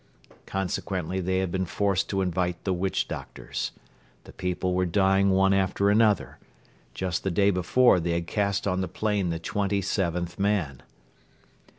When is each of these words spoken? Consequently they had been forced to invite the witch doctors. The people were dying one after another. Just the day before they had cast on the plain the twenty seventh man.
Consequently 0.47 1.19
they 1.21 1.37
had 1.37 1.51
been 1.51 1.67
forced 1.67 2.09
to 2.09 2.21
invite 2.23 2.63
the 2.63 2.73
witch 2.73 3.07
doctors. 3.07 3.69
The 4.23 4.33
people 4.33 4.73
were 4.73 4.87
dying 4.87 5.29
one 5.29 5.53
after 5.53 5.91
another. 5.91 6.39
Just 6.95 7.23
the 7.23 7.29
day 7.29 7.51
before 7.51 7.99
they 7.99 8.13
had 8.13 8.25
cast 8.25 8.65
on 8.65 8.81
the 8.81 8.87
plain 8.87 9.29
the 9.29 9.37
twenty 9.37 9.79
seventh 9.79 10.39
man. 10.39 10.81